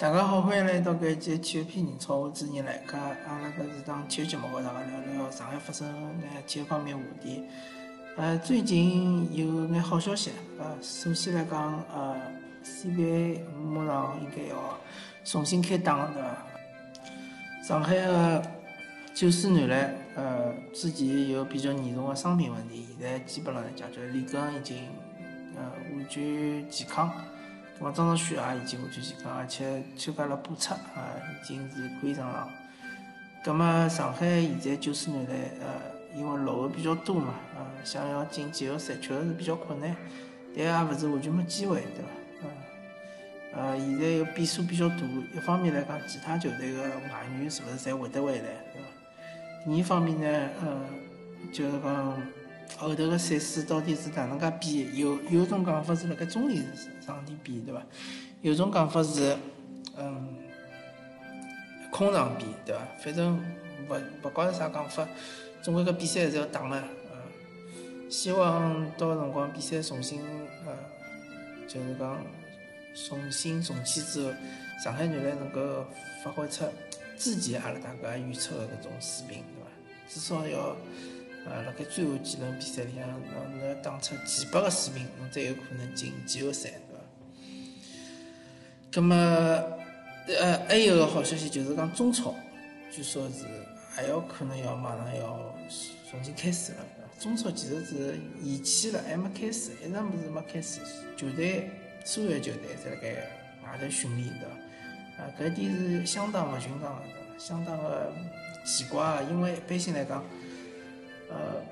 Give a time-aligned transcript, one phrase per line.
[0.00, 2.96] 大家好，欢迎来到搿一期体育篇人潮，我主持人来客。
[2.96, 5.86] 阿拉搿是档体育节目，和大家聊聊上海发生
[6.22, 7.44] 眼体育方面话题。
[8.16, 10.30] 呃，最近有眼好消息。
[10.58, 12.16] 呃，首先来讲，呃
[12.64, 14.56] ，CBA 马上应该要
[15.22, 16.46] 重新开打，对伐？
[17.62, 18.42] 上海个
[19.12, 24.78] 九四男篮，呃，之前有比较严重个伤病问题，现在基本上解决，李根已经
[25.56, 25.62] 呃
[25.94, 27.12] 完全健康。
[27.84, 32.48] 么张兆旭也已经完全健康，而且参加了补测，啊，已经是可以上场。
[33.42, 35.80] 葛么上海现在九四男篮，呃，
[36.14, 39.96] 因为落后比较多嘛，呃，想要进季后赛确实是比较困难，
[40.54, 42.10] 但也勿是完全没机会，对伐？
[42.42, 42.48] 嗯，
[43.54, 44.96] 呃，现在个变数比较大，
[45.34, 48.88] 一方面来讲，其他球队个外援是勿是侪会得回来，对伐？
[49.64, 50.80] 第二方面呢，呃，
[51.52, 52.22] 就是讲。
[52.80, 54.96] 后头个赛事到底是哪能介比？
[54.96, 56.64] 有有种讲法是辣盖中立
[57.04, 57.82] 场地比，对伐？
[58.40, 59.36] 有种讲法是，
[59.98, 60.34] 嗯，
[61.90, 62.80] 空场比，对伐？
[63.04, 63.36] 反正
[63.86, 65.06] 勿勿管是啥讲法，
[65.60, 68.10] 总归搿比赛还是要打个，嗯。
[68.10, 70.22] 希望到辰光比赛重新，
[70.66, 70.74] 呃，
[71.68, 72.16] 就是讲
[72.94, 74.32] 重新重启之后，
[74.82, 75.84] 上海男篮能够
[76.24, 76.64] 发挥出
[77.18, 79.68] 之前阿拉大家预测个搿种水平，对伐？
[80.08, 80.74] 至少要。
[81.46, 87.00] 呃，辣盖最后几轮比赛里向，侬要打出前八个水平，侬才有可能进季后赛，对伐？
[88.92, 89.16] 葛么，
[90.38, 92.34] 呃，还有个好消息就是讲中超，
[92.92, 93.46] 据说是
[93.90, 95.54] 还有可能要马上要
[96.10, 96.78] 重新开始了，
[97.18, 100.80] 中超其实是延期了，还没开始，一直不是没开始。
[101.16, 101.70] 球队
[102.04, 103.08] 所有球队在辣盖
[103.64, 104.46] 外头训练，对
[105.16, 105.22] 伐？
[105.22, 107.02] 啊，搿点是相当勿寻常的，
[107.38, 108.12] 相当的
[108.64, 110.22] 奇怪个，因为一般性来讲。
[111.30, 111.62] 呃，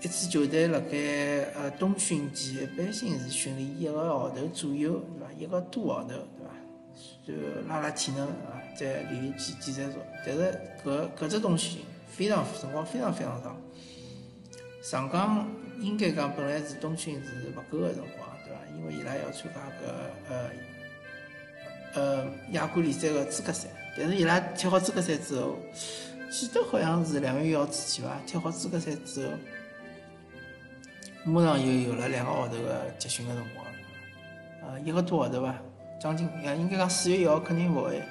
[0.00, 5.32] 一支球队辣盖呃冬训期一般性是训练一个号头左右，对伐？
[5.38, 6.50] 一个多号头，对伐？
[7.26, 7.32] 就
[7.68, 9.98] 拉拉体能啊，再练练技技战术。
[10.24, 13.56] 但是搿搿只冬训非常辰光非常非常长。
[14.82, 15.48] 上港
[15.80, 18.60] 应该讲本来是冬训是勿够个辰光，对伐？
[18.76, 19.82] 因为伊拉要参加搿
[20.30, 20.50] 呃
[21.94, 25.58] 呃亚冠联赛个资格赛，但是伊拉踢好资格赛之后。
[26.36, 29.32] 记得好像是两月一号之前伐，踢好资格赛之后，
[31.30, 33.64] 马上又有了两个号头个集训个辰光，
[34.62, 35.54] 呃，一个多号头伐，
[36.00, 36.28] 将近，
[36.58, 38.02] 应该讲四月一号肯定勿会，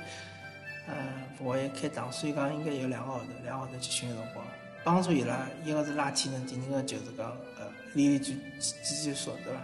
[0.88, 0.96] 呃，
[1.42, 4.46] 勿会开打，所以讲应该有两个号头，两个号头集训个辰光，
[4.86, 7.28] 帮助伊拉，一个是拉体能，第二个就是讲，
[7.60, 9.60] 呃，练练技技技术，对伐？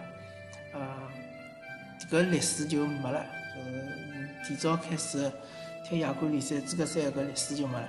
[0.74, 1.10] 呃，
[2.12, 5.32] 搿历史就没了，就是提早开始
[5.88, 7.88] 踢亚冠联赛资格赛搿历史就没了。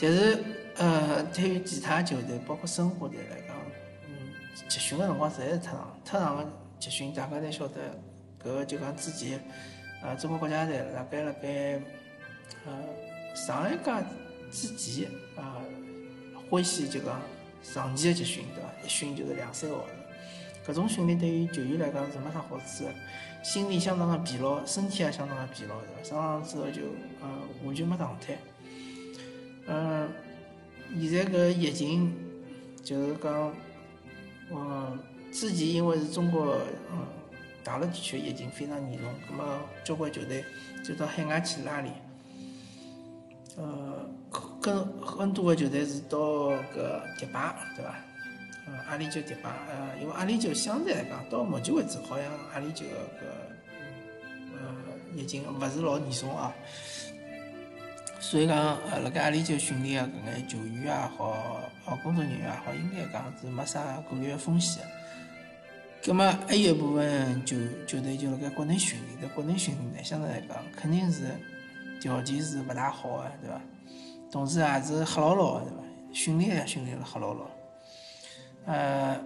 [0.00, 0.38] 但是，
[0.76, 3.56] 呃，对于其他球队，包括申花队来讲，
[4.08, 4.32] 嗯，
[4.66, 6.46] 集训的辰光实在是太长，太长的
[6.78, 7.80] 集训，大家侪晓得，
[8.42, 9.38] 搿就讲之前，
[10.02, 11.80] 呃，中国国家队辣盖辣盖，
[12.64, 12.72] 呃，
[13.34, 13.92] 上一届
[14.50, 15.60] 之前，啊，
[16.48, 17.20] 欢喜就讲
[17.62, 18.70] 长期的集训，对伐？
[18.82, 19.82] 一训就是两三个号
[20.64, 22.94] 头，搿种训练对于球员来讲是没啥好处的，
[23.42, 26.08] 心理相当的疲劳，身体也相当的疲劳，对伐？
[26.08, 26.84] 上场之后就，
[27.20, 27.28] 呃，
[27.64, 28.38] 完全没状态。
[29.66, 30.08] 嗯，
[31.00, 32.12] 现在搿疫情
[32.82, 33.54] 就是讲，
[34.50, 34.98] 嗯，
[35.32, 36.56] 之前因为是中国
[36.90, 37.06] 嗯
[37.62, 39.44] 大陆地区疫情非常严重，葛末
[39.84, 40.44] 交关球队
[40.84, 41.94] 就到海外去拉练。
[43.56, 44.08] 呃，
[44.60, 47.94] 更很多个球队是到搿迪拜，对伐？
[48.66, 52.86] 嗯，阿联酋迪拜，呃，因为阿联酋相对来讲，到目前为止好像阿联酋搿
[54.54, 54.74] 呃
[55.14, 56.54] 疫情勿是老严重啊。
[58.20, 64.84] 所以讲，呃，辣盖阿联酋训练个搿眼球员也好，哦，工作人员也好，应该讲是没啥顾虑个风险。
[66.04, 71.22] 葛末还有一部分球球队就辣盖国内训练，在国内训练呢，相对来讲肯定是
[72.00, 73.60] 条件是勿大好个，对伐？
[74.30, 75.82] 同时也是黑牢牢个，对伐？
[76.12, 77.50] 训练也训练了黑牢牢。
[78.66, 79.18] 呃，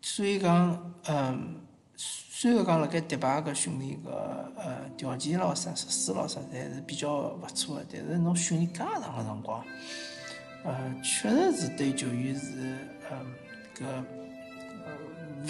[0.00, 1.65] 所以讲，嗯。
[2.46, 4.08] 虽然讲辣盖迪拜搿训练搿
[4.56, 9.64] 呃条件咾啥设施咾啥侪是比较勿错个，但是侬训练介长个辰光，
[10.62, 12.78] 呃，确实是对球员是
[13.10, 13.18] 呃
[13.76, 13.84] 搿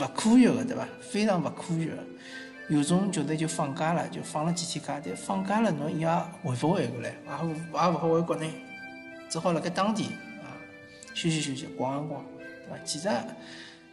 [0.03, 0.89] 勿科学个，对伐？
[1.03, 1.93] 非常勿科学。
[2.71, 6.09] 有种球队就放假了，就放了几天假，但放假了侬伊也
[6.43, 8.51] 回勿回来，也也勿好回国内，
[9.29, 10.05] 只好辣盖当地
[10.41, 10.49] 啊
[11.13, 12.83] 休息休息，逛一逛，对伐？
[12.87, 13.11] 其实。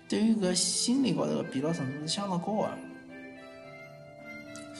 [0.06, 2.70] 对于搿心理高头个疲劳程度是相当高个，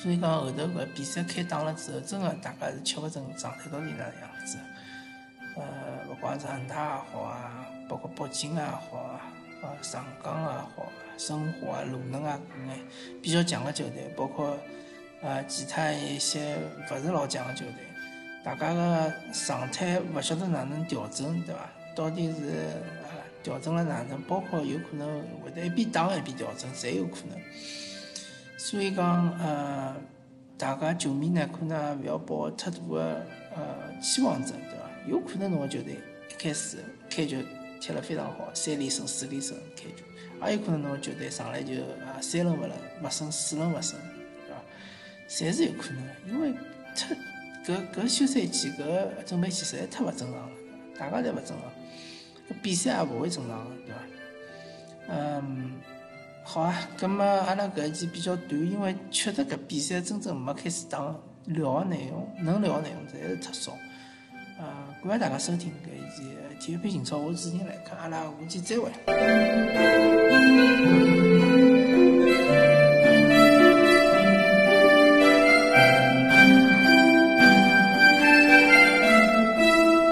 [0.03, 4.57] 所以讲后头搿比赛开打了之后，真个大家是吃勿准状态到底哪能样子。
[5.55, 5.63] 呃，
[6.09, 9.31] 勿管是恒大也好啊，包括北京也好啊，
[9.63, 12.79] 啊上港也好，申花啊、鲁能啊搿眼
[13.21, 14.57] 比较强个球队，包括
[15.21, 16.57] 呃，其他一些
[16.91, 17.75] 勿是老强的球队，
[18.44, 21.61] 大家个状态勿晓得哪能调整，对伐？
[21.95, 22.50] 到底是
[23.03, 23.09] 呃
[23.41, 24.21] 调整了哪能？
[24.23, 27.39] 包括有可能会得一边打一边调整，侪有可能。
[28.57, 29.95] 所以讲，呃，
[30.57, 34.89] 大家球迷呢，可能勿要抱太大的呃期望值，对伐？
[35.07, 36.77] 有可能侬个球队一开始
[37.09, 37.45] 开局
[37.81, 40.03] 踢了非常好，三连胜、四连胜开局，
[40.45, 41.73] 也有可能侬个球队上来就
[42.05, 42.71] 啊三轮勿胜、
[43.03, 44.00] 勿胜、四轮勿胜，
[44.47, 44.61] 对伐？
[45.27, 46.53] 侪是有可能的，因为
[46.95, 47.15] 太
[47.65, 48.85] 搿搿休赛期搿
[49.25, 50.50] 准备期实在太勿正常了，
[50.97, 51.59] 大家侪勿正常，
[52.50, 54.00] 搿比赛也勿会正常，对伐？
[55.09, 55.71] 嗯。
[56.45, 63.72] 好啊，葛末阿拉搿一期比较短，因为确实搿比赛真正没开始打，聊的内容能聊的内容实在是太少。
[64.60, 64.66] 呃，
[65.01, 69.93] 感谢大家收听搿一期体育篇情操，我是主人来客，阿拉下期再会。